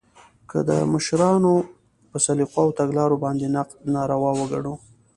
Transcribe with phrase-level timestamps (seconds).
[0.49, 1.53] که د مشرانو
[2.09, 4.75] په سلیقو او تګلارو باندې نقد ناروا وګڼو